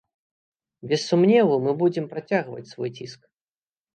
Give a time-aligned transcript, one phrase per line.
[0.93, 3.21] Без сумневу, мы будзем працягваць свой ціск.